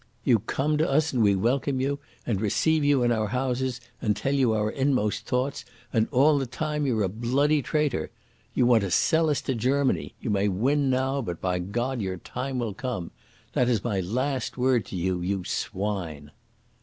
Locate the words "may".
10.31-10.47